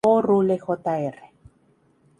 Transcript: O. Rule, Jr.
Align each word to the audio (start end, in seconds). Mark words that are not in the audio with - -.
O. 0.03 0.19
Rule, 0.23 0.57
Jr. 0.57 1.15